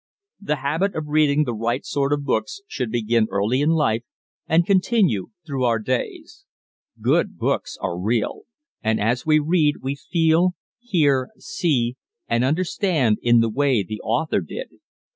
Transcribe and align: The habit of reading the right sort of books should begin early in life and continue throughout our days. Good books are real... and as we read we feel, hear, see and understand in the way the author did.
The 0.39 0.55
habit 0.55 0.95
of 0.95 1.09
reading 1.09 1.43
the 1.43 1.53
right 1.53 1.85
sort 1.85 2.11
of 2.11 2.23
books 2.23 2.61
should 2.67 2.91
begin 2.91 3.27
early 3.29 3.61
in 3.61 3.69
life 3.69 4.01
and 4.47 4.65
continue 4.65 5.27
throughout 5.45 5.67
our 5.67 5.77
days. 5.77 6.47
Good 6.99 7.37
books 7.37 7.77
are 7.81 7.99
real... 7.99 8.45
and 8.81 8.99
as 8.99 9.27
we 9.27 9.37
read 9.37 9.75
we 9.83 9.93
feel, 9.95 10.55
hear, 10.79 11.29
see 11.37 11.97
and 12.27 12.43
understand 12.43 13.19
in 13.21 13.41
the 13.41 13.49
way 13.51 13.83
the 13.83 14.01
author 14.01 14.39
did. 14.41 14.69